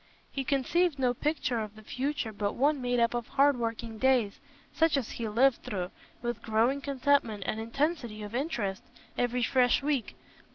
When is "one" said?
2.53-2.81